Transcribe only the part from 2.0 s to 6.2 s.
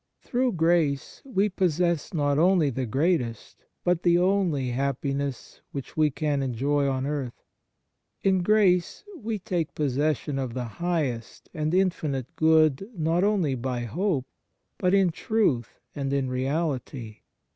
not only the greatest, but the only, happiness which we